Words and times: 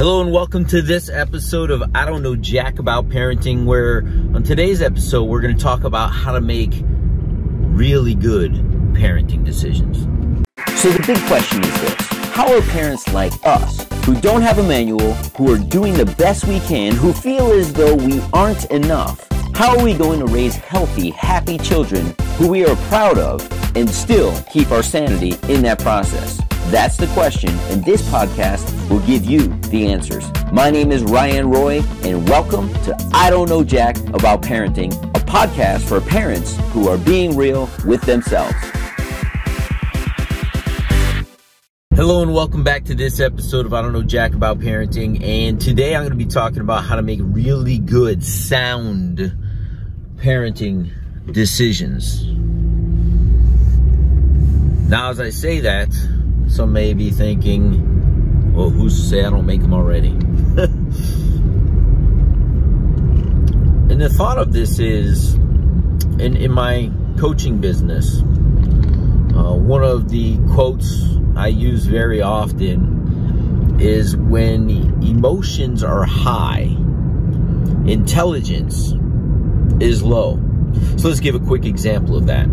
Hello 0.00 0.22
and 0.22 0.32
welcome 0.32 0.64
to 0.64 0.80
this 0.80 1.10
episode 1.10 1.70
of 1.70 1.82
I 1.94 2.06
Don't 2.06 2.22
Know 2.22 2.34
Jack 2.34 2.78
About 2.78 3.10
Parenting, 3.10 3.66
where 3.66 3.98
on 4.34 4.42
today's 4.42 4.80
episode, 4.80 5.24
we're 5.24 5.42
going 5.42 5.54
to 5.54 5.62
talk 5.62 5.84
about 5.84 6.06
how 6.06 6.32
to 6.32 6.40
make 6.40 6.72
really 6.82 8.14
good 8.14 8.52
parenting 8.94 9.44
decisions. 9.44 9.98
So 10.80 10.88
the 10.88 11.04
big 11.06 11.18
question 11.26 11.62
is 11.62 11.80
this 11.82 11.94
How 12.32 12.50
are 12.50 12.62
parents 12.62 13.12
like 13.12 13.34
us, 13.44 13.86
who 14.06 14.18
don't 14.22 14.40
have 14.40 14.58
a 14.58 14.62
manual, 14.62 15.12
who 15.36 15.52
are 15.52 15.58
doing 15.58 15.92
the 15.92 16.06
best 16.06 16.46
we 16.46 16.60
can, 16.60 16.94
who 16.94 17.12
feel 17.12 17.50
as 17.50 17.70
though 17.74 17.94
we 17.94 18.22
aren't 18.32 18.64
enough, 18.70 19.28
how 19.54 19.76
are 19.76 19.84
we 19.84 19.92
going 19.92 20.20
to 20.20 20.26
raise 20.32 20.56
healthy, 20.56 21.10
happy 21.10 21.58
children 21.58 22.14
who 22.38 22.48
we 22.48 22.64
are 22.64 22.76
proud 22.88 23.18
of 23.18 23.46
and 23.76 23.86
still 23.90 24.34
keep 24.50 24.70
our 24.70 24.82
sanity 24.82 25.36
in 25.52 25.60
that 25.60 25.78
process? 25.78 26.40
That's 26.70 26.96
the 26.96 27.08
question, 27.08 27.50
and 27.70 27.84
this 27.84 28.00
podcast 28.02 28.88
will 28.88 29.00
give 29.00 29.24
you 29.24 29.48
the 29.70 29.88
answers. 29.88 30.24
My 30.52 30.70
name 30.70 30.92
is 30.92 31.02
Ryan 31.02 31.50
Roy, 31.50 31.82
and 32.04 32.28
welcome 32.28 32.72
to 32.84 32.96
I 33.12 33.28
Don't 33.28 33.48
Know 33.48 33.64
Jack 33.64 33.98
About 34.14 34.42
Parenting, 34.42 34.92
a 35.16 35.20
podcast 35.24 35.80
for 35.80 36.00
parents 36.00 36.56
who 36.70 36.88
are 36.88 36.96
being 36.96 37.36
real 37.36 37.68
with 37.84 38.02
themselves. 38.02 38.54
Hello 41.96 42.22
and 42.22 42.32
welcome 42.32 42.62
back 42.62 42.84
to 42.84 42.94
this 42.94 43.18
episode 43.18 43.66
of 43.66 43.74
I 43.74 43.82
Don't 43.82 43.92
Know 43.92 44.04
Jack 44.04 44.34
About 44.34 44.60
Parenting. 44.60 45.20
And 45.24 45.60
today 45.60 45.96
I'm 45.96 46.02
going 46.02 46.16
to 46.16 46.24
be 46.24 46.24
talking 46.24 46.60
about 46.60 46.84
how 46.84 46.94
to 46.94 47.02
make 47.02 47.18
really 47.20 47.78
good, 47.78 48.22
sound 48.22 49.36
parenting 50.18 50.92
decisions. 51.32 52.24
Now, 54.88 55.10
as 55.10 55.18
I 55.18 55.30
say 55.30 55.58
that, 55.60 55.88
some 56.50 56.72
may 56.72 56.92
be 56.94 57.10
thinking, 57.10 58.52
well, 58.52 58.70
who's 58.70 59.00
to 59.00 59.08
say 59.08 59.24
I 59.24 59.30
don't 59.30 59.46
make 59.46 59.62
them 59.62 59.72
already? 59.72 60.08
and 63.88 64.00
the 64.00 64.08
thought 64.08 64.36
of 64.36 64.52
this 64.52 64.80
is 64.80 65.34
in, 65.34 66.36
in 66.36 66.50
my 66.50 66.90
coaching 67.18 67.58
business, 67.58 68.18
uh, 68.18 69.54
one 69.54 69.84
of 69.84 70.08
the 70.08 70.38
quotes 70.52 71.04
I 71.36 71.46
use 71.48 71.86
very 71.86 72.20
often 72.20 73.78
is 73.80 74.16
when 74.16 74.70
emotions 75.04 75.84
are 75.84 76.04
high, 76.04 76.76
intelligence 77.86 78.92
is 79.80 80.02
low. 80.02 80.40
So 80.96 81.08
let's 81.08 81.20
give 81.20 81.36
a 81.36 81.40
quick 81.40 81.64
example 81.64 82.16
of 82.16 82.26
that. 82.26 82.48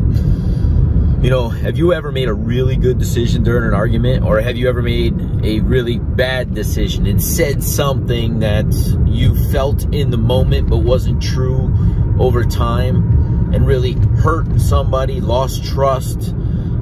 You 1.19 1.31
know, 1.31 1.49
have 1.49 1.79
you 1.79 1.93
ever 1.93 2.11
made 2.11 2.29
a 2.29 2.33
really 2.33 2.75
good 2.75 2.99
decision 2.99 3.41
during 3.41 3.67
an 3.67 3.73
argument 3.73 4.23
or 4.23 4.39
have 4.39 4.55
you 4.55 4.69
ever 4.69 4.83
made 4.83 5.19
a 5.43 5.61
really 5.61 5.97
bad 5.97 6.53
decision 6.53 7.07
and 7.07 7.21
said 7.21 7.63
something 7.63 8.39
that 8.39 8.71
you 9.07 9.35
felt 9.51 9.91
in 9.91 10.11
the 10.11 10.17
moment 10.17 10.69
but 10.69 10.77
wasn't 10.77 11.19
true 11.23 11.75
over 12.19 12.43
time 12.43 13.51
and 13.51 13.65
really 13.65 13.93
hurt 13.93 14.61
somebody, 14.61 15.19
lost 15.19 15.65
trust, 15.65 16.35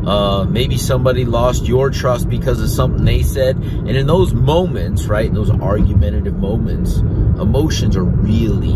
uh, 0.06 0.44
maybe 0.44 0.78
somebody 0.78 1.24
lost 1.24 1.66
your 1.66 1.90
trust 1.90 2.28
because 2.28 2.60
of 2.60 2.70
something 2.70 3.06
they 3.06 3.24
said. 3.24 3.56
And 3.56 3.92
in 3.92 4.06
those 4.06 4.34
moments, 4.34 5.06
right, 5.06 5.34
those 5.34 5.50
argumentative 5.50 6.36
moments, 6.36 6.98
emotions 6.98 7.96
are 7.96 8.04
really 8.04 8.74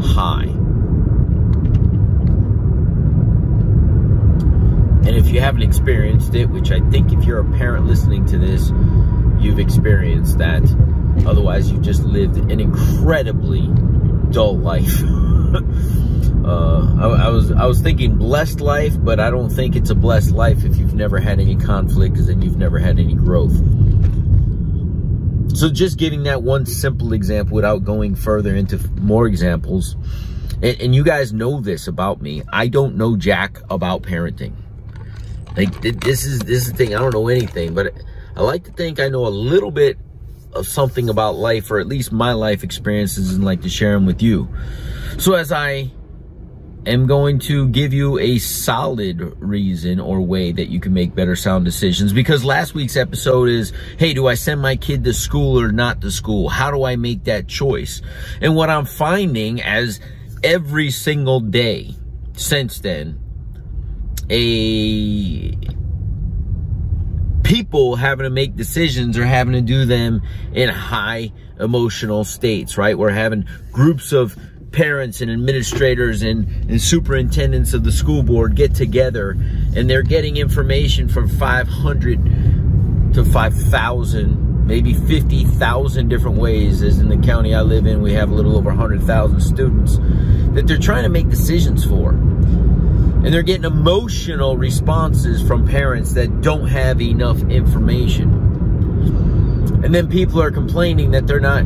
high. 0.00 0.59
And 5.10 5.18
if 5.18 5.28
you 5.34 5.40
haven't 5.40 5.62
experienced 5.62 6.36
it, 6.36 6.48
which 6.50 6.70
I 6.70 6.78
think 6.88 7.12
if 7.12 7.24
you're 7.24 7.40
a 7.40 7.58
parent 7.58 7.84
listening 7.86 8.26
to 8.26 8.38
this, 8.38 8.70
you've 9.42 9.58
experienced 9.58 10.38
that. 10.38 10.62
Otherwise, 11.26 11.68
you've 11.68 11.82
just 11.82 12.04
lived 12.04 12.36
an 12.36 12.60
incredibly 12.60 13.66
dull 14.30 14.56
life. 14.56 15.02
uh, 16.44 16.94
I, 16.96 17.24
I, 17.24 17.28
was 17.28 17.50
I 17.50 17.66
was 17.66 17.80
thinking 17.80 18.18
blessed 18.18 18.60
life, 18.60 18.94
but 19.02 19.18
I 19.18 19.30
don't 19.30 19.50
think 19.50 19.74
it's 19.74 19.90
a 19.90 19.96
blessed 19.96 20.30
life 20.30 20.64
if 20.64 20.76
you've 20.76 20.94
never 20.94 21.18
had 21.18 21.40
any 21.40 21.56
conflict, 21.56 22.12
because 22.12 22.28
then 22.28 22.40
you've 22.40 22.56
never 22.56 22.78
had 22.78 23.00
any 23.00 23.14
growth. 23.14 23.56
So 25.56 25.70
just 25.70 25.98
giving 25.98 26.22
that 26.22 26.44
one 26.44 26.66
simple 26.66 27.14
example 27.14 27.56
without 27.56 27.82
going 27.82 28.14
further 28.14 28.54
into 28.54 28.78
more 29.00 29.26
examples, 29.26 29.96
and, 30.62 30.80
and 30.80 30.94
you 30.94 31.02
guys 31.02 31.32
know 31.32 31.60
this 31.60 31.88
about 31.88 32.22
me. 32.22 32.44
I 32.52 32.68
don't 32.68 32.94
know 32.94 33.16
jack 33.16 33.58
about 33.68 34.02
parenting. 34.02 34.52
Like 35.56 35.80
this 35.80 36.24
is 36.24 36.40
this 36.40 36.66
is 36.66 36.72
the 36.72 36.76
thing. 36.76 36.94
I 36.94 36.98
don't 36.98 37.14
know 37.14 37.28
anything, 37.28 37.74
but 37.74 37.92
I 38.36 38.42
like 38.42 38.64
to 38.64 38.72
think 38.72 39.00
I 39.00 39.08
know 39.08 39.26
a 39.26 39.28
little 39.28 39.70
bit 39.70 39.98
of 40.52 40.66
something 40.66 41.08
about 41.08 41.36
life, 41.36 41.70
or 41.70 41.78
at 41.78 41.86
least 41.86 42.12
my 42.12 42.32
life 42.32 42.64
experiences, 42.64 43.34
and 43.34 43.44
like 43.44 43.62
to 43.62 43.68
share 43.68 43.92
them 43.92 44.06
with 44.06 44.22
you. 44.22 44.48
So 45.18 45.34
as 45.34 45.52
I 45.52 45.90
am 46.86 47.06
going 47.06 47.38
to 47.38 47.68
give 47.68 47.92
you 47.92 48.18
a 48.18 48.38
solid 48.38 49.20
reason 49.38 50.00
or 50.00 50.20
way 50.20 50.50
that 50.50 50.68
you 50.68 50.80
can 50.80 50.94
make 50.94 51.14
better 51.14 51.36
sound 51.36 51.64
decisions 51.64 52.12
because 52.12 52.42
last 52.42 52.72
week's 52.74 52.96
episode 52.96 53.50
is 53.50 53.72
hey 53.98 54.14
do 54.14 54.26
i 54.26 54.34
send 54.34 54.62
my 54.62 54.74
kid 54.74 55.04
to 55.04 55.12
school 55.12 55.60
or 55.60 55.70
not 55.70 56.00
to 56.00 56.10
school 56.10 56.48
how 56.48 56.70
do 56.70 56.84
i 56.84 56.96
make 56.96 57.24
that 57.24 57.46
choice 57.46 58.00
and 58.40 58.56
what 58.56 58.70
i'm 58.70 58.86
finding 58.86 59.60
as 59.60 60.00
every 60.42 60.90
single 60.90 61.38
day 61.38 61.94
since 62.32 62.80
then 62.80 63.20
a 64.30 65.52
people 67.42 67.96
having 67.96 68.24
to 68.24 68.30
make 68.30 68.54
decisions 68.54 69.18
or 69.18 69.24
having 69.26 69.54
to 69.54 69.60
do 69.60 69.84
them 69.84 70.22
in 70.54 70.68
high 70.68 71.32
emotional 71.58 72.22
states, 72.24 72.78
right? 72.78 72.96
We're 72.96 73.10
having 73.10 73.46
groups 73.72 74.12
of 74.12 74.38
parents 74.70 75.20
and 75.20 75.32
administrators 75.32 76.22
and, 76.22 76.46
and 76.70 76.80
superintendents 76.80 77.74
of 77.74 77.82
the 77.82 77.90
school 77.90 78.22
board 78.22 78.54
get 78.54 78.72
together 78.72 79.30
and 79.74 79.90
they're 79.90 80.02
getting 80.02 80.36
information 80.36 81.08
from 81.08 81.28
500 81.28 83.14
to 83.14 83.24
5,000, 83.24 84.66
maybe 84.66 84.94
50,000 84.94 86.08
different 86.08 86.38
ways. 86.38 86.82
As 86.82 87.00
in 87.00 87.08
the 87.08 87.16
county 87.18 87.52
I 87.52 87.62
live 87.62 87.84
in, 87.86 88.00
we 88.00 88.12
have 88.12 88.30
a 88.30 88.34
little 88.34 88.56
over 88.56 88.70
100,000 88.70 89.40
students 89.40 89.98
that 90.54 90.68
they're 90.68 90.78
trying 90.78 91.02
to 91.02 91.08
make 91.08 91.28
decisions 91.28 91.84
for. 91.84 92.12
And 93.22 93.34
they're 93.34 93.42
getting 93.42 93.64
emotional 93.64 94.56
responses 94.56 95.42
from 95.42 95.66
parents 95.66 96.14
that 96.14 96.40
don't 96.40 96.68
have 96.68 97.02
enough 97.02 97.42
information. 97.42 98.32
And 99.84 99.94
then 99.94 100.08
people 100.08 100.40
are 100.42 100.50
complaining 100.50 101.10
that 101.10 101.26
they're 101.26 101.40
not 101.40 101.64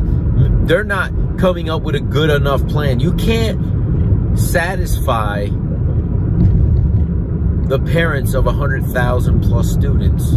they're 0.67 0.83
not 0.83 1.11
coming 1.37 1.69
up 1.69 1.81
with 1.83 1.95
a 1.95 1.99
good 1.99 2.29
enough 2.29 2.67
plan. 2.67 2.99
You 2.99 3.13
can't 3.13 4.37
satisfy 4.37 5.47
the 7.67 7.79
parents 7.79 8.33
of 8.33 8.45
100,000 8.45 9.41
plus 9.41 9.71
students. 9.71 10.33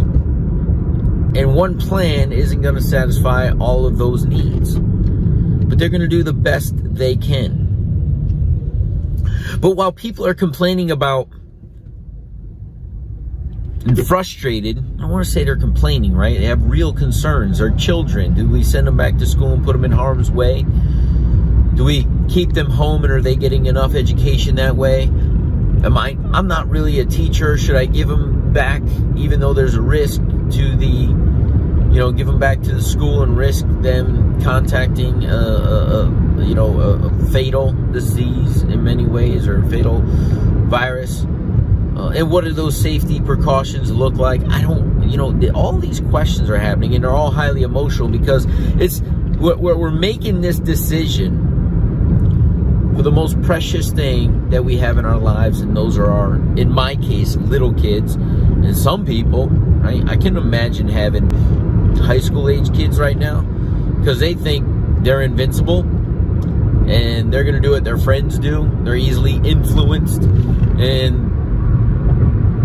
And 1.35 1.53
one 1.53 1.77
plan 1.77 2.31
isn't 2.31 2.61
going 2.61 2.75
to 2.75 2.81
satisfy 2.81 3.51
all 3.51 3.85
of 3.85 3.97
those 3.97 4.25
needs. 4.25 4.77
But 4.79 5.77
they're 5.77 5.89
going 5.89 6.01
to 6.01 6.07
do 6.07 6.23
the 6.23 6.33
best 6.33 6.73
they 6.75 7.15
can. 7.15 7.58
But 9.59 9.71
while 9.71 9.91
people 9.91 10.25
are 10.25 10.33
complaining 10.33 10.91
about 10.91 11.29
and 13.85 14.07
frustrated, 14.07 14.83
I 14.99 15.05
want 15.05 15.25
to 15.25 15.31
say 15.31 15.43
they're 15.43 15.55
complaining, 15.55 16.13
right? 16.13 16.37
They 16.37 16.45
have 16.45 16.63
real 16.63 16.93
concerns. 16.93 17.59
Their 17.59 17.71
children, 17.71 18.33
do 18.33 18.47
we 18.47 18.61
send 18.63 18.87
them 18.87 18.97
back 18.97 19.17
to 19.17 19.25
school 19.25 19.53
and 19.53 19.63
put 19.63 19.73
them 19.73 19.85
in 19.85 19.91
harm's 19.91 20.29
way? 20.29 20.63
Do 21.75 21.85
we 21.85 22.05
keep 22.27 22.53
them 22.53 22.69
home 22.69 23.03
and 23.05 23.13
are 23.13 23.21
they 23.21 23.35
getting 23.35 23.67
enough 23.67 23.95
education 23.95 24.55
that 24.55 24.75
way? 24.75 25.03
Am 25.03 25.97
I, 25.97 26.17
I'm 26.33 26.47
not 26.47 26.69
really 26.69 26.99
a 26.99 27.05
teacher. 27.05 27.57
Should 27.57 27.77
I 27.77 27.85
give 27.85 28.09
them 28.09 28.51
back 28.51 28.81
even 29.15 29.39
though 29.39 29.53
there's 29.53 29.75
a 29.75 29.81
risk 29.81 30.19
to 30.21 30.75
the, 30.75 31.07
you 31.91 31.99
know, 31.99 32.11
give 32.11 32.27
them 32.27 32.39
back 32.39 32.61
to 32.61 32.73
the 32.73 32.81
school 32.81 33.23
and 33.23 33.35
risk 33.35 33.65
them 33.81 34.41
contacting 34.41 35.25
a, 35.25 36.39
you 36.43 36.53
know, 36.53 36.79
a, 36.79 37.07
a, 37.07 37.31
fatal 37.31 37.73
disease 37.91 38.61
in 38.63 38.83
many 38.83 39.05
ways 39.05 39.47
or 39.47 39.63
a 39.63 39.69
fatal 39.69 40.01
virus? 40.69 41.25
Uh, 41.97 42.09
and 42.15 42.29
what 42.31 42.43
do 42.43 42.53
those 42.53 42.79
safety 42.79 43.19
precautions 43.19 43.91
look 43.91 44.15
like? 44.15 44.41
I 44.49 44.61
don't, 44.61 45.09
you 45.09 45.17
know, 45.17 45.51
all 45.53 45.77
these 45.77 45.99
questions 45.99 46.49
are 46.49 46.57
happening 46.57 46.95
and 46.95 47.03
they're 47.03 47.11
all 47.11 47.31
highly 47.31 47.63
emotional 47.63 48.07
because 48.07 48.45
it's, 48.79 49.01
we're, 49.39 49.57
we're 49.57 49.91
making 49.91 50.41
this 50.41 50.59
decision 50.59 51.49
for 52.95 53.03
the 53.03 53.11
most 53.11 53.41
precious 53.43 53.91
thing 53.91 54.49
that 54.49 54.65
we 54.65 54.75
have 54.75 54.97
in 54.97 55.05
our 55.05 55.17
lives, 55.17 55.61
and 55.61 55.73
those 55.73 55.97
are 55.97 56.11
our, 56.11 56.35
in 56.57 56.69
my 56.69 56.97
case, 56.97 57.37
little 57.37 57.73
kids. 57.73 58.15
And 58.15 58.75
some 58.75 59.05
people, 59.05 59.47
right? 59.47 60.03
I 60.09 60.17
can 60.17 60.35
imagine 60.35 60.89
having 60.89 61.29
high 61.99 62.19
school 62.19 62.49
age 62.49 62.73
kids 62.75 62.99
right 62.99 63.17
now 63.17 63.41
because 63.99 64.19
they 64.19 64.33
think 64.33 64.65
they're 65.03 65.21
invincible 65.21 65.81
and 66.89 67.31
they're 67.31 67.43
to 67.55 67.61
do 67.61 67.71
what 67.71 67.83
their 67.83 67.97
friends 67.97 68.39
do. 68.39 68.69
They're 68.83 68.95
easily 68.95 69.35
influenced. 69.35 70.23
And 70.79 71.29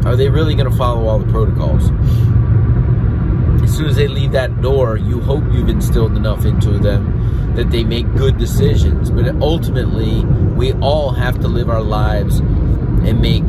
are 0.06 0.16
they 0.16 0.28
really 0.28 0.54
to 0.70 0.76
follow 0.76 1.06
all 1.08 1.18
the 1.18 1.30
protocols? 1.30 1.90
as 3.64 3.74
soon 3.74 3.86
as 3.86 3.96
they 3.96 4.06
leave 4.06 4.32
that 4.32 4.60
door, 4.60 4.96
you 4.96 5.20
hope 5.20 5.42
you've 5.50 5.68
instilled 5.68 6.16
enough 6.16 6.44
into 6.44 6.78
them 6.78 7.54
that 7.56 7.70
they 7.70 7.82
make 7.82 8.12
good 8.14 8.36
decisions. 8.36 9.10
But 9.10 9.26
ultimately, 9.40 10.24
we 10.54 10.72
all 10.74 11.12
have 11.12 11.40
to 11.40 11.48
live 11.48 11.70
our 11.70 11.82
lives 11.82 12.38
and 12.38 13.20
make 13.20 13.42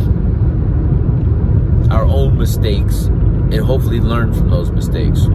our 1.92 2.06
own 2.06 2.38
mistakes 2.38 3.06
and 3.06 3.60
hopefully 3.60 4.00
learn 4.00 4.34
from 4.34 4.50
those 4.50 4.72
mistakes. 4.72 5.28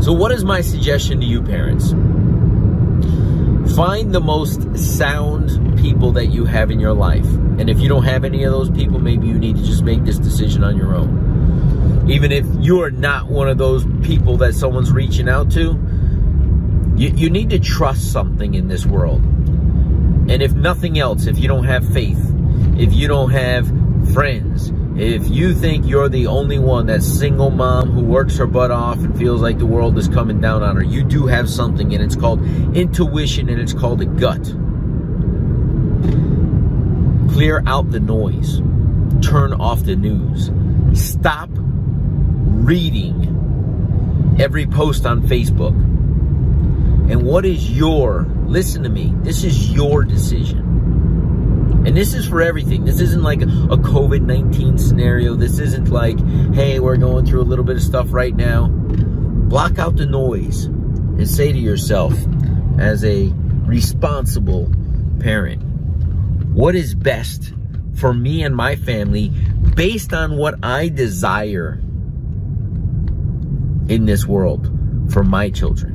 So, 0.00 0.14
what 0.14 0.32
is 0.32 0.44
my 0.44 0.62
suggestion 0.62 1.20
to 1.20 1.26
you, 1.26 1.42
parents? 1.42 1.90
Find 3.76 4.14
the 4.14 4.20
most 4.20 4.76
sound 4.76 5.78
people 5.78 6.12
that 6.12 6.26
you 6.26 6.46
have 6.46 6.70
in 6.70 6.80
your 6.80 6.94
life. 6.94 7.26
And 7.58 7.68
if 7.68 7.80
you 7.80 7.88
don't 7.88 8.04
have 8.04 8.24
any 8.24 8.42
of 8.44 8.52
those 8.52 8.70
people, 8.70 8.98
maybe 8.98 9.26
you 9.26 9.38
need 9.38 9.56
to 9.56 9.62
just 9.62 9.82
make 9.82 10.02
this 10.04 10.18
decision 10.18 10.64
on 10.64 10.78
your 10.78 10.94
own. 10.94 12.06
Even 12.10 12.32
if 12.32 12.46
you're 12.60 12.90
not 12.90 13.28
one 13.28 13.48
of 13.48 13.58
those 13.58 13.84
people 14.02 14.38
that 14.38 14.54
someone's 14.54 14.90
reaching 14.90 15.28
out 15.28 15.50
to, 15.52 15.78
you, 16.96 17.10
you 17.10 17.28
need 17.28 17.50
to 17.50 17.58
trust 17.58 18.10
something 18.10 18.54
in 18.54 18.68
this 18.68 18.86
world. 18.86 19.20
And 19.20 20.42
if 20.42 20.54
nothing 20.54 20.98
else, 20.98 21.26
if 21.26 21.38
you 21.38 21.46
don't 21.46 21.64
have 21.64 21.86
faith, 21.92 22.20
if 22.78 22.94
you 22.94 23.06
don't 23.06 23.30
have 23.30 23.66
friends, 24.14 24.72
if 24.96 25.30
you 25.30 25.54
think 25.54 25.86
you're 25.86 26.08
the 26.08 26.26
only 26.26 26.58
one, 26.58 26.86
that 26.86 27.02
single 27.02 27.50
mom 27.50 27.90
who 27.90 28.00
works 28.00 28.36
her 28.36 28.46
butt 28.46 28.70
off 28.70 28.98
and 28.98 29.16
feels 29.16 29.40
like 29.40 29.58
the 29.58 29.66
world 29.66 29.96
is 29.96 30.08
coming 30.08 30.40
down 30.40 30.62
on 30.62 30.76
her, 30.76 30.82
you 30.82 31.04
do 31.04 31.26
have 31.26 31.48
something, 31.48 31.94
and 31.94 32.02
it's 32.02 32.16
called 32.16 32.42
intuition 32.76 33.48
and 33.48 33.60
it's 33.60 33.72
called 33.72 34.02
a 34.02 34.06
gut. 34.06 34.42
Clear 37.32 37.62
out 37.66 37.90
the 37.90 38.00
noise, 38.00 38.58
turn 39.22 39.52
off 39.54 39.84
the 39.84 39.96
news, 39.96 40.50
stop 40.92 41.48
reading 41.54 43.36
every 44.38 44.66
post 44.66 45.06
on 45.06 45.22
Facebook. 45.22 45.74
And 47.10 47.22
what 47.22 47.44
is 47.44 47.70
your, 47.70 48.26
listen 48.46 48.82
to 48.82 48.88
me, 48.88 49.14
this 49.22 49.44
is 49.44 49.72
your 49.72 50.04
decision. 50.04 50.70
And 51.90 51.96
this 51.96 52.14
is 52.14 52.24
for 52.24 52.40
everything. 52.40 52.84
This 52.84 53.00
isn't 53.00 53.24
like 53.24 53.42
a 53.42 53.46
COVID 53.46 54.20
19 54.20 54.78
scenario. 54.78 55.34
This 55.34 55.58
isn't 55.58 55.88
like, 55.88 56.24
hey, 56.54 56.78
we're 56.78 56.96
going 56.96 57.26
through 57.26 57.40
a 57.40 57.42
little 57.42 57.64
bit 57.64 57.74
of 57.74 57.82
stuff 57.82 58.12
right 58.12 58.32
now. 58.32 58.68
Block 58.68 59.76
out 59.80 59.96
the 59.96 60.06
noise 60.06 60.66
and 60.66 61.28
say 61.28 61.50
to 61.50 61.58
yourself, 61.58 62.14
as 62.78 63.04
a 63.04 63.32
responsible 63.64 64.72
parent, 65.18 65.64
what 66.54 66.76
is 66.76 66.94
best 66.94 67.54
for 67.96 68.14
me 68.14 68.44
and 68.44 68.54
my 68.54 68.76
family 68.76 69.30
based 69.74 70.12
on 70.12 70.36
what 70.36 70.54
I 70.62 70.90
desire 70.90 71.80
in 73.88 74.04
this 74.04 74.26
world 74.26 74.70
for 75.12 75.24
my 75.24 75.50
children? 75.50 75.89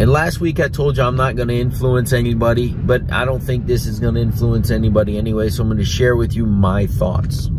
And 0.00 0.12
last 0.12 0.38
week 0.38 0.60
I 0.60 0.68
told 0.68 0.96
you 0.96 1.02
I'm 1.02 1.16
not 1.16 1.34
going 1.34 1.48
to 1.48 1.58
influence 1.58 2.12
anybody, 2.12 2.68
but 2.68 3.10
I 3.10 3.24
don't 3.24 3.40
think 3.40 3.66
this 3.66 3.84
is 3.84 3.98
going 3.98 4.14
to 4.14 4.20
influence 4.20 4.70
anybody 4.70 5.18
anyway, 5.18 5.48
so 5.48 5.62
I'm 5.62 5.68
going 5.68 5.78
to 5.78 5.84
share 5.84 6.14
with 6.14 6.36
you 6.36 6.46
my 6.46 6.86
thoughts. 6.86 7.50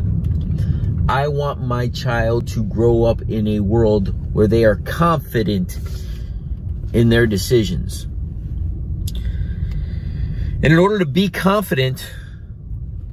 I 1.10 1.28
want 1.28 1.62
my 1.62 1.90
child 1.90 2.48
to 2.50 2.64
grow 2.64 3.04
up 3.04 3.22
in 3.24 3.46
a 3.46 3.60
world 3.60 4.16
where 4.34 4.48
they 4.48 4.64
are 4.64 4.78
confident 4.78 5.78
in 6.94 7.10
their 7.10 7.28
decisions. 7.28 8.04
And 10.62 10.66
in 10.66 10.78
order 10.80 11.00
to 11.00 11.06
be 11.06 11.28
confident, 11.28 12.10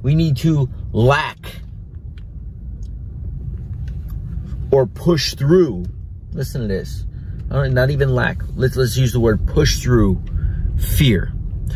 we 0.03 0.15
need 0.15 0.37
to 0.37 0.69
lack 0.93 1.37
or 4.71 4.87
push 4.87 5.33
through. 5.33 5.83
Listen 6.31 6.61
to 6.61 6.67
this 6.67 7.03
not 7.49 7.89
even 7.89 8.13
lack. 8.13 8.41
Let's 8.55 8.75
let's 8.75 8.97
use 8.97 9.13
the 9.13 9.19
word 9.19 9.47
push 9.47 9.79
through 9.79 10.21
fear. 10.77 11.31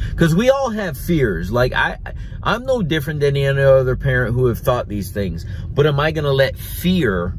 Because 0.09 0.35
we 0.35 0.49
all 0.49 0.69
have 0.69 0.97
fears. 0.97 1.51
Like 1.51 1.73
I 1.73 1.97
I'm 2.43 2.65
no 2.65 2.81
different 2.81 3.19
than 3.19 3.37
any 3.37 3.61
other 3.61 3.95
parent 3.95 4.33
who 4.33 4.47
have 4.47 4.59
thought 4.59 4.87
these 4.87 5.11
things. 5.11 5.45
But 5.69 5.85
am 5.85 5.99
I 5.99 6.11
gonna 6.11 6.31
let 6.31 6.57
fear 6.57 7.37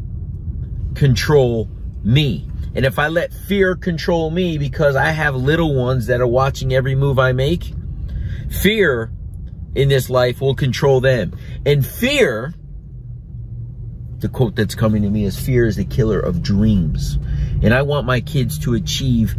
control 0.94 1.68
me? 2.02 2.48
And 2.74 2.86
if 2.86 2.98
I 2.98 3.08
let 3.08 3.32
fear 3.32 3.76
control 3.76 4.30
me 4.30 4.56
because 4.56 4.96
I 4.96 5.10
have 5.10 5.34
little 5.34 5.74
ones 5.74 6.06
that 6.06 6.20
are 6.20 6.26
watching 6.26 6.72
every 6.72 6.94
move 6.94 7.18
I 7.18 7.32
make, 7.32 7.74
fear 8.50 9.12
in 9.74 9.88
this 9.88 10.08
life 10.08 10.40
will 10.40 10.54
control 10.54 11.00
them. 11.00 11.36
And 11.66 11.84
fear 11.84 12.54
the 14.22 14.28
quote 14.28 14.54
that's 14.54 14.74
coming 14.76 15.02
to 15.02 15.10
me 15.10 15.24
is 15.24 15.38
fear 15.38 15.66
is 15.66 15.76
the 15.76 15.84
killer 15.84 16.20
of 16.20 16.42
dreams. 16.42 17.18
And 17.62 17.74
I 17.74 17.82
want 17.82 18.06
my 18.06 18.20
kids 18.20 18.58
to 18.60 18.74
achieve 18.74 19.34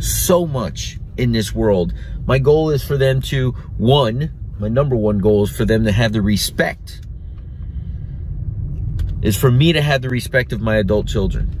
so 0.00 0.44
much 0.44 0.98
in 1.16 1.32
this 1.32 1.54
world. 1.54 1.94
My 2.26 2.38
goal 2.38 2.70
is 2.70 2.84
for 2.84 2.96
them 2.96 3.22
to, 3.22 3.52
one, 3.78 4.32
my 4.58 4.68
number 4.68 4.96
one 4.96 5.18
goal 5.18 5.44
is 5.44 5.56
for 5.56 5.64
them 5.64 5.84
to 5.84 5.92
have 5.92 6.12
the 6.12 6.20
respect, 6.20 7.00
is 9.22 9.36
for 9.36 9.50
me 9.50 9.72
to 9.72 9.80
have 9.80 10.02
the 10.02 10.10
respect 10.10 10.52
of 10.52 10.60
my 10.60 10.76
adult 10.76 11.06
children. 11.06 11.54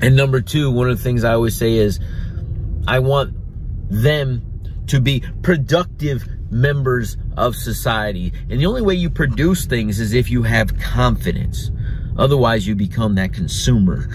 And 0.00 0.14
number 0.14 0.42
two, 0.42 0.70
one 0.70 0.90
of 0.90 0.98
the 0.98 1.02
things 1.02 1.24
I 1.24 1.32
always 1.32 1.56
say 1.56 1.74
is, 1.74 1.98
I 2.86 2.98
want 3.00 3.34
them 3.90 4.42
to 4.88 5.00
be 5.00 5.22
productive 5.42 6.28
members 6.50 7.16
of 7.36 7.56
society. 7.56 8.32
And 8.48 8.60
the 8.60 8.66
only 8.66 8.82
way 8.82 8.94
you 8.94 9.10
produce 9.10 9.66
things 9.66 10.00
is 10.00 10.14
if 10.14 10.30
you 10.30 10.42
have 10.42 10.78
confidence. 10.78 11.70
Otherwise, 12.16 12.66
you 12.66 12.74
become 12.74 13.14
that 13.14 13.32
consumer, 13.32 14.08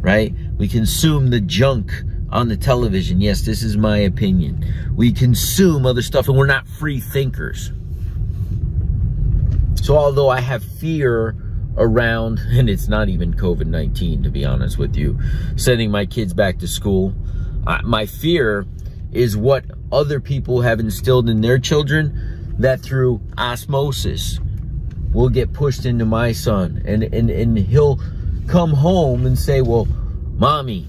right? 0.00 0.34
We 0.56 0.68
consume 0.68 1.30
the 1.30 1.40
junk 1.40 1.92
on 2.30 2.48
the 2.48 2.56
television. 2.56 3.20
Yes, 3.20 3.42
this 3.42 3.62
is 3.62 3.76
my 3.76 3.98
opinion. 3.98 4.64
We 4.94 5.12
consume 5.12 5.84
other 5.84 6.02
stuff 6.02 6.28
and 6.28 6.36
we're 6.36 6.46
not 6.46 6.66
free 6.66 7.00
thinkers. 7.00 7.72
So 9.82 9.96
although 9.96 10.28
I 10.28 10.40
have 10.40 10.62
fear 10.62 11.34
around, 11.76 12.38
and 12.50 12.70
it's 12.70 12.88
not 12.88 13.08
even 13.08 13.34
COVID-19 13.34 14.22
to 14.22 14.30
be 14.30 14.44
honest 14.44 14.78
with 14.78 14.96
you, 14.96 15.18
sending 15.56 15.90
my 15.90 16.06
kids 16.06 16.32
back 16.32 16.58
to 16.60 16.68
school, 16.68 17.14
my 17.84 18.06
fear 18.06 18.66
is 19.12 19.36
what 19.36 19.64
other 19.92 20.20
people 20.20 20.60
have 20.60 20.80
instilled 20.80 21.28
in 21.28 21.40
their 21.40 21.58
children 21.58 22.54
that 22.58 22.80
through 22.80 23.20
osmosis 23.38 24.38
will 25.12 25.28
get 25.28 25.52
pushed 25.52 25.86
into 25.86 26.04
my 26.04 26.32
son. 26.32 26.82
And 26.84 27.02
and 27.02 27.30
and 27.30 27.58
he'll 27.58 28.00
come 28.46 28.72
home 28.72 29.26
and 29.26 29.38
say 29.38 29.60
well 29.60 29.86
mommy 30.34 30.88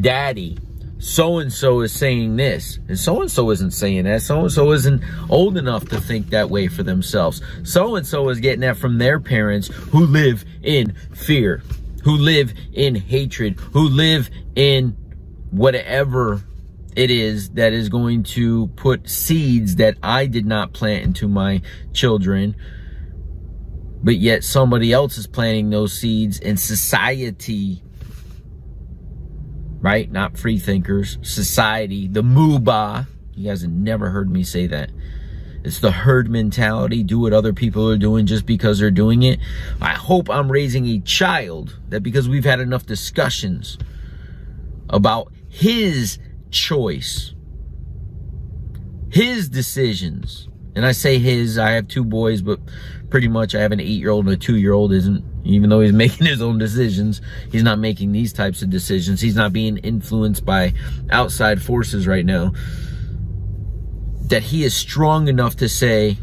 daddy 0.00 0.58
so 0.98 1.38
and 1.38 1.52
so 1.52 1.82
is 1.82 1.92
saying 1.92 2.36
this. 2.36 2.78
And 2.88 2.98
so 2.98 3.20
and 3.20 3.30
so 3.30 3.50
isn't 3.50 3.72
saying 3.72 4.04
that. 4.04 4.22
So 4.22 4.40
and 4.40 4.50
so 4.50 4.72
isn't 4.72 5.02
old 5.28 5.58
enough 5.58 5.86
to 5.90 6.00
think 6.00 6.30
that 6.30 6.48
way 6.48 6.66
for 6.66 6.82
themselves. 6.82 7.42
So 7.62 7.96
and 7.96 8.06
so 8.06 8.30
is 8.30 8.40
getting 8.40 8.60
that 8.60 8.78
from 8.78 8.96
their 8.96 9.20
parents 9.20 9.68
who 9.68 10.06
live 10.06 10.46
in 10.62 10.94
fear 11.12 11.62
who 12.04 12.16
live 12.16 12.52
in 12.74 12.94
hatred 12.94 13.58
who 13.72 13.88
live 13.88 14.30
in 14.54 14.90
whatever 15.50 16.42
it 16.96 17.10
is 17.10 17.50
that 17.50 17.72
is 17.72 17.88
going 17.88 18.22
to 18.22 18.68
put 18.68 19.08
seeds 19.08 19.76
that 19.76 19.96
I 20.02 20.26
did 20.26 20.46
not 20.46 20.72
plant 20.72 21.04
into 21.04 21.28
my 21.28 21.60
children, 21.92 22.54
but 24.02 24.16
yet 24.16 24.44
somebody 24.44 24.92
else 24.92 25.18
is 25.18 25.26
planting 25.26 25.70
those 25.70 25.92
seeds 25.92 26.38
in 26.38 26.56
society, 26.56 27.82
right? 29.80 30.10
Not 30.10 30.38
free 30.38 30.58
thinkers, 30.58 31.18
society, 31.22 32.06
the 32.06 32.22
MUBA. 32.22 33.06
You 33.34 33.48
guys 33.48 33.62
have 33.62 33.72
never 33.72 34.10
heard 34.10 34.30
me 34.30 34.44
say 34.44 34.66
that. 34.68 34.90
It's 35.64 35.80
the 35.80 35.90
herd 35.90 36.30
mentality. 36.30 37.02
Do 37.02 37.18
what 37.18 37.32
other 37.32 37.54
people 37.54 37.88
are 37.90 37.96
doing 37.96 38.26
just 38.26 38.44
because 38.44 38.78
they're 38.78 38.90
doing 38.90 39.22
it. 39.22 39.40
I 39.80 39.94
hope 39.94 40.28
I'm 40.28 40.52
raising 40.52 40.86
a 40.86 41.00
child 41.00 41.80
that 41.88 42.02
because 42.02 42.28
we've 42.28 42.44
had 42.44 42.60
enough 42.60 42.84
discussions 42.84 43.78
about 44.90 45.32
his 45.48 46.18
choice. 46.54 47.34
His 49.10 49.48
decisions. 49.48 50.48
And 50.74 50.86
I 50.86 50.92
say 50.92 51.18
his, 51.18 51.58
I 51.58 51.72
have 51.72 51.86
two 51.86 52.04
boys, 52.04 52.42
but 52.42 52.58
pretty 53.10 53.28
much 53.28 53.54
I 53.54 53.60
have 53.60 53.72
an 53.72 53.80
eight-year-old 53.80 54.24
and 54.24 54.34
a 54.34 54.36
two-year-old 54.36 54.92
isn't, 54.92 55.24
even 55.44 55.70
though 55.70 55.80
he's 55.80 55.92
making 56.04 56.26
his 56.26 56.40
own 56.40 56.58
decisions, 56.58 57.20
he's 57.52 57.62
not 57.62 57.78
making 57.78 58.12
these 58.12 58.32
types 58.32 58.62
of 58.62 58.70
decisions. 58.70 59.20
He's 59.20 59.36
not 59.36 59.52
being 59.52 59.76
influenced 59.78 60.44
by 60.44 60.72
outside 61.10 61.62
forces 61.62 62.06
right 62.06 62.24
now. 62.24 62.52
That 64.28 64.42
he 64.42 64.64
is 64.64 64.74
strong 64.74 65.28
enough 65.28 65.56
to 65.56 65.68
say, 65.68 66.16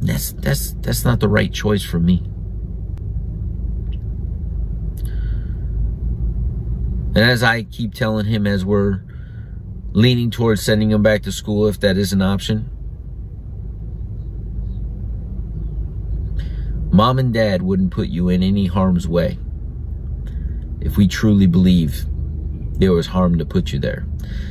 that's, 0.00 0.32
that's, 0.32 0.72
that's 0.80 1.04
not 1.04 1.20
the 1.20 1.28
right 1.28 1.52
choice 1.52 1.82
for 1.82 1.98
me. 1.98 2.22
And 7.16 7.24
as 7.24 7.42
I 7.42 7.62
keep 7.62 7.94
telling 7.94 8.26
him 8.26 8.46
as 8.46 8.62
we're 8.62 9.00
leaning 9.92 10.30
towards 10.30 10.60
sending 10.60 10.90
him 10.90 11.02
back 11.02 11.22
to 11.22 11.32
school, 11.32 11.66
if 11.66 11.80
that 11.80 11.96
is 11.96 12.12
an 12.12 12.20
option, 12.20 12.70
Mom 16.92 17.18
and 17.18 17.32
dad 17.32 17.62
wouldn't 17.62 17.90
put 17.90 18.08
you 18.08 18.28
in 18.28 18.42
any 18.42 18.66
harm's 18.66 19.08
way 19.08 19.38
if 20.82 20.98
we 20.98 21.08
truly 21.08 21.46
believe 21.46 22.04
there 22.78 22.92
was 22.92 23.06
harm 23.06 23.38
to 23.38 23.46
put 23.46 23.72
you 23.72 23.78
there. 23.78 24.06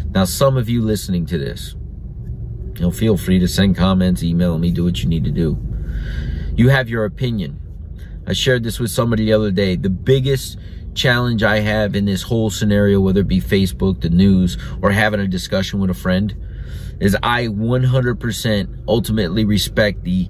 Now, 0.09 0.25
some 0.25 0.57
of 0.57 0.67
you 0.67 0.81
listening 0.81 1.27
to 1.27 1.37
this, 1.37 1.75
you 2.75 2.81
know, 2.81 2.89
feel 2.89 3.15
free 3.15 3.37
to 3.37 3.47
send 3.47 3.77
comments, 3.77 4.23
email 4.23 4.57
me, 4.57 4.71
do 4.71 4.83
what 4.83 5.03
you 5.03 5.07
need 5.07 5.23
to 5.25 5.31
do. 5.31 5.55
You 6.55 6.69
have 6.69 6.89
your 6.89 7.05
opinion. 7.05 7.61
I 8.25 8.33
shared 8.33 8.63
this 8.63 8.79
with 8.79 8.89
somebody 8.89 9.25
the 9.25 9.33
other 9.33 9.51
day. 9.51 9.75
The 9.75 9.89
biggest 9.91 10.57
challenge 10.95 11.43
I 11.43 11.59
have 11.59 11.95
in 11.95 12.05
this 12.05 12.23
whole 12.23 12.49
scenario, 12.49 12.99
whether 12.99 13.21
it 13.21 13.27
be 13.27 13.41
Facebook, 13.41 14.01
the 14.01 14.09
news, 14.09 14.57
or 14.81 14.91
having 14.91 15.19
a 15.19 15.27
discussion 15.27 15.79
with 15.79 15.89
a 15.89 15.93
friend, 15.93 16.35
is 16.99 17.15
I 17.21 17.47
100% 17.47 18.83
ultimately 18.87 19.45
respect 19.45 20.03
the 20.03 20.29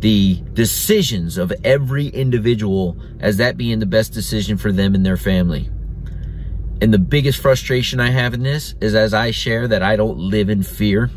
the 0.00 0.40
decisions 0.52 1.38
of 1.38 1.52
every 1.64 2.06
individual 2.06 2.96
as 3.18 3.38
that 3.38 3.56
being 3.56 3.80
the 3.80 3.86
best 3.86 4.12
decision 4.12 4.56
for 4.56 4.70
them 4.70 4.94
and 4.94 5.04
their 5.04 5.16
family. 5.16 5.68
And 6.80 6.94
the 6.94 6.98
biggest 6.98 7.40
frustration 7.40 7.98
I 7.98 8.10
have 8.10 8.34
in 8.34 8.44
this 8.44 8.76
is 8.80 8.94
as 8.94 9.12
I 9.12 9.32
share 9.32 9.66
that 9.66 9.82
I 9.82 9.96
don't 9.96 10.18
live 10.18 10.48
in 10.48 10.62
fear. 10.62 11.10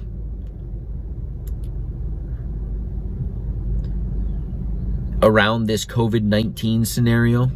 Around 5.21 5.67
this 5.67 5.86
COVID 5.86 6.24
19 6.24 6.83
scenario, 6.86 7.51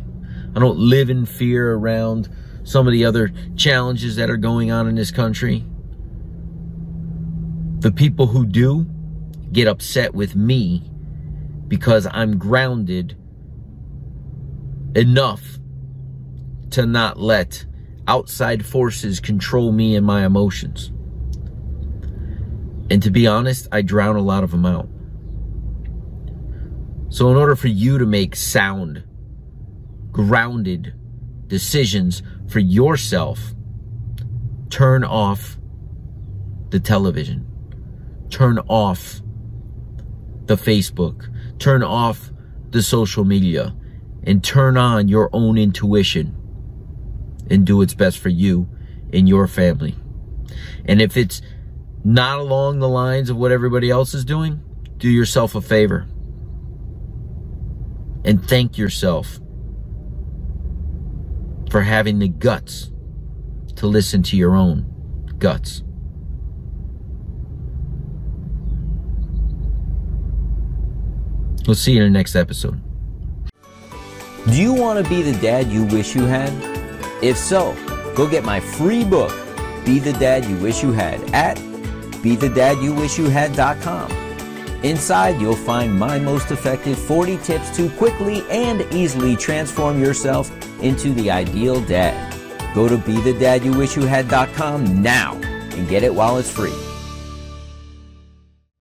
I 0.56 0.60
don't 0.60 0.78
live 0.78 1.10
in 1.10 1.26
fear 1.26 1.74
around 1.74 2.30
some 2.64 2.88
of 2.88 2.94
the 2.94 3.06
other 3.06 3.32
challenges 3.56 4.16
that 4.16 4.30
are 4.30 4.38
going 4.38 4.72
on 4.72 4.88
in 4.88 4.96
this 4.96 5.12
country. 5.12 5.66
The 7.80 7.92
people 7.92 8.28
who 8.28 8.46
do 8.46 8.86
get 9.52 9.68
upset 9.68 10.14
with 10.14 10.36
me 10.36 10.90
because 11.68 12.08
I'm 12.10 12.38
grounded 12.38 13.18
enough 14.96 15.60
to 16.72 16.86
not 16.86 17.20
let 17.20 17.66
outside 18.08 18.66
forces 18.66 19.20
control 19.20 19.72
me 19.72 19.96
and 19.96 20.06
my 20.06 20.26
emotions. 20.26 20.92
And 22.90 23.02
to 23.04 23.12
be 23.12 23.28
honest, 23.28 23.68
I 23.72 23.82
drown 23.82 24.16
a 24.16 24.22
lot 24.22 24.44
of 24.44 24.52
them 24.52 24.66
out. 24.66 24.88
So, 27.10 27.30
in 27.32 27.38
order 27.38 27.56
for 27.56 27.68
you 27.68 27.98
to 27.98 28.06
make 28.06 28.36
sound, 28.36 29.04
grounded 30.16 30.94
decisions 31.48 32.24
for 32.48 32.60
yourself, 32.60 33.54
turn 34.70 35.04
off 35.04 35.58
the 36.70 36.80
television, 36.80 37.46
turn 38.30 38.58
off 38.70 39.20
the 40.46 40.56
Facebook, 40.56 41.28
turn 41.60 41.84
off 41.84 42.32
the 42.70 42.82
social 42.82 43.26
media, 43.26 43.76
and 44.24 44.42
turn 44.42 44.78
on 44.78 45.10
your 45.10 45.30
own 45.34 45.58
intuition 45.58 46.34
and 47.50 47.66
do 47.66 47.76
what's 47.76 47.94
best 47.94 48.18
for 48.18 48.30
you 48.30 48.70
and 49.12 49.28
your 49.28 49.48
family. 49.48 49.96
And 50.86 51.02
if 51.02 51.18
it's 51.18 51.42
not 52.06 52.40
along 52.40 52.80
the 52.80 52.88
lines 52.88 53.30
of 53.30 53.36
what 53.36 53.52
everybody 53.52 53.90
else 53.90 54.14
is 54.14 54.24
doing, 54.24 54.64
do 54.96 55.10
yourself 55.10 55.56
a 55.56 55.62
favor 55.62 56.08
and 58.24 58.42
thank 58.48 58.78
yourself 58.78 59.42
for 61.76 61.82
having 61.82 62.20
the 62.20 62.30
guts 62.30 62.90
to 63.76 63.86
listen 63.86 64.24
to 64.24 64.38
your 64.38 64.56
own 64.56 64.86
guts. 65.40 65.84
We'll 71.68 71.76
see 71.76 71.92
you 71.92 72.04
in 72.04 72.14
the 72.14 72.18
next 72.18 72.38
episode. 72.38 72.82
Do 74.46 74.54
you 74.54 74.74
want 74.74 75.04
to 75.04 75.10
be 75.10 75.22
the 75.22 75.38
dad 75.42 75.68
you 75.68 75.84
wish 75.84 76.16
you 76.16 76.24
had? 76.24 76.54
If 77.22 77.36
so, 77.36 77.76
go 78.16 78.26
get 78.26 78.46
my 78.46 78.62
free 78.62 79.04
book, 79.04 79.34
Be 79.84 80.00
the 80.00 80.14
Dad 80.14 80.46
You 80.46 80.56
Wish 80.60 80.82
You 80.82 80.94
Had, 80.94 81.20
at 81.34 81.58
BeTheDadYouWishYouHad.com. 82.24 84.12
Inside, 84.86 85.42
you'll 85.42 85.58
find 85.58 85.94
my 86.00 86.20
most 86.20 86.52
effective 86.52 86.98
40 86.98 87.36
tips 87.40 87.76
to 87.76 87.90
quickly 87.98 88.46
and 88.50 88.82
easily 88.94 89.36
transform 89.36 90.02
yourself 90.02 90.50
into 90.86 91.14
the 91.14 91.32
ideal 91.32 91.82
dad. 91.82 92.34
Go 92.76 92.88
to 92.88 92.98
BeTheDadYouWishYouHad.com 92.98 95.02
now 95.02 95.34
and 95.34 95.90
get 95.90 96.04
it 96.04 96.14
while 96.14 96.38
it's 96.38 96.52
free. 96.52 96.85